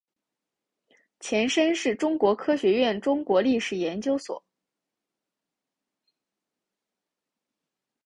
[1.19, 4.43] 前身是中国科学院中国历史研究所。